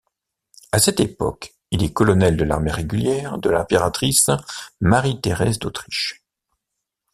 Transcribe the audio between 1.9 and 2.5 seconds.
colonel de